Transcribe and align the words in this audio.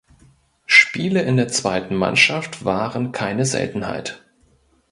Spiele 0.65 1.21
in 1.21 1.37
der 1.37 1.47
zweiten 1.49 1.93
Mannschaft 1.95 2.65
waren 2.65 3.11
keine 3.11 3.45
Seltenheit. 3.45 4.25